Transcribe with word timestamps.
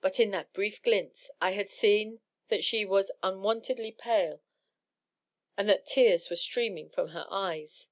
But 0.00 0.20
in 0.20 0.30
that 0.30 0.52
brief 0.52 0.80
glimpse 0.84 1.32
I 1.40 1.50
had 1.50 1.68
seen 1.68 2.20
that 2.46 2.62
she 2.62 2.84
was 2.84 3.10
unwontedly 3.24 3.90
pale 3.90 4.40
and 5.56 5.68
that 5.68 5.84
tears 5.84 6.30
were 6.30 6.36
streaming 6.36 6.92
&om 6.96 7.08
her 7.08 7.26
eyes. 7.28 7.88